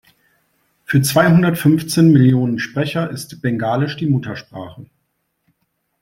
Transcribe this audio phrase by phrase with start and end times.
[0.83, 4.87] Für zweihundertfünfzehn Millionen Sprecher ist Bengalisch die Muttersprache.